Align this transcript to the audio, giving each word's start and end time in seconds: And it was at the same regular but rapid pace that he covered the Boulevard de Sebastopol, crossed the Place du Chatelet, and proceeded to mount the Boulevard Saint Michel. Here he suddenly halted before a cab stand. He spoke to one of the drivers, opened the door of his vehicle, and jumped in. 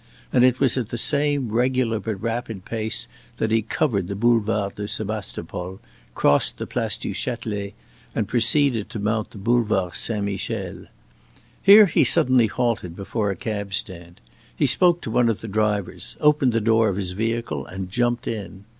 And 0.33 0.43
it 0.43 0.59
was 0.59 0.79
at 0.79 0.89
the 0.89 0.97
same 0.97 1.51
regular 1.51 1.99
but 1.99 2.15
rapid 2.19 2.65
pace 2.65 3.07
that 3.37 3.51
he 3.51 3.61
covered 3.61 4.07
the 4.07 4.15
Boulevard 4.15 4.73
de 4.73 4.87
Sebastopol, 4.87 5.79
crossed 6.15 6.57
the 6.57 6.65
Place 6.65 6.97
du 6.97 7.13
Chatelet, 7.13 7.75
and 8.15 8.27
proceeded 8.27 8.89
to 8.89 8.97
mount 8.97 9.29
the 9.29 9.37
Boulevard 9.37 9.93
Saint 9.93 10.25
Michel. 10.25 10.87
Here 11.61 11.85
he 11.85 12.03
suddenly 12.03 12.47
halted 12.47 12.95
before 12.95 13.29
a 13.29 13.35
cab 13.35 13.75
stand. 13.75 14.19
He 14.55 14.65
spoke 14.65 15.01
to 15.01 15.11
one 15.11 15.29
of 15.29 15.41
the 15.41 15.47
drivers, 15.47 16.17
opened 16.19 16.53
the 16.53 16.61
door 16.61 16.89
of 16.89 16.95
his 16.97 17.11
vehicle, 17.11 17.63
and 17.67 17.91
jumped 17.91 18.27
in. 18.27 18.65